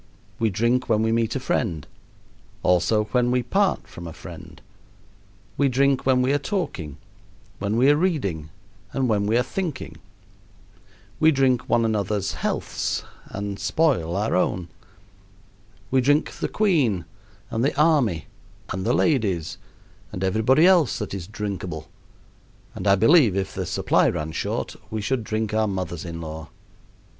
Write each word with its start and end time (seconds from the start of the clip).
We 0.39 0.49
drink 0.49 0.89
when 0.89 1.03
we 1.03 1.11
meet 1.11 1.35
a 1.35 1.39
friend, 1.39 1.85
also 2.63 3.03
when 3.11 3.29
we 3.29 3.43
part 3.43 3.85
from 3.87 4.07
a 4.07 4.13
friend. 4.13 4.59
We 5.57 5.69
drink 5.69 6.07
when 6.07 6.23
we 6.23 6.33
are 6.33 6.39
talking, 6.39 6.97
when 7.59 7.77
we 7.77 7.87
are 7.91 7.95
reading, 7.95 8.49
and 8.93 9.07
when 9.07 9.27
we 9.27 9.37
are 9.37 9.43
thinking. 9.43 9.97
We 11.19 11.29
drink 11.31 11.69
one 11.69 11.85
another's 11.85 12.33
healths 12.33 13.03
and 13.27 13.59
spoil 13.59 14.15
our 14.15 14.35
own. 14.35 14.69
We 15.91 16.01
drink 16.01 16.31
the 16.31 16.47
queen, 16.49 17.05
and 17.51 17.63
the 17.63 17.79
army, 17.79 18.25
and 18.69 18.83
the 18.83 18.93
ladies, 18.95 19.59
and 20.11 20.23
everybody 20.23 20.65
else 20.65 20.97
that 20.97 21.13
is 21.13 21.27
drinkable; 21.27 21.89
and 22.73 22.87
I 22.87 22.95
believe 22.95 23.35
if 23.37 23.53
the 23.53 23.67
supply 23.67 24.09
ran 24.09 24.31
short 24.31 24.75
we 24.89 24.99
should 24.99 25.23
drink 25.23 25.53
our 25.53 25.67
mothers 25.67 26.05
in 26.05 26.21
law. 26.21 26.49